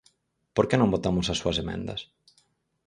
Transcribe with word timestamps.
¿Por 0.55 0.65
que 0.69 0.79
non 0.79 0.93
votamos 0.95 1.25
as 1.27 1.39
súas 1.41 1.57
emendas? 1.63 2.01